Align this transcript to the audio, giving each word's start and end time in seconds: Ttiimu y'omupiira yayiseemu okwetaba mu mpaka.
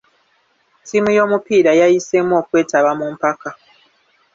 Ttiimu 0.79 1.09
y'omupiira 1.17 1.71
yayiseemu 1.79 2.33
okwetaba 2.41 2.91
mu 2.99 3.05
mpaka. 3.15 3.49